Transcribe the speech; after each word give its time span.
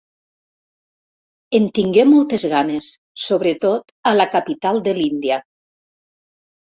En 1.57 1.67
tingué 1.75 2.05
moltes 2.13 2.45
ganes, 2.53 2.87
sobretot 3.25 3.93
a 4.13 4.15
la 4.15 4.27
capital 4.37 4.81
de 4.89 4.95
l'Índia. 5.01 5.39